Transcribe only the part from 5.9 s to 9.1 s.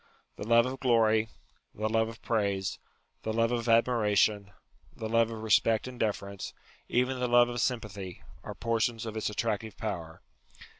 deference; even the love of sympathy, are portions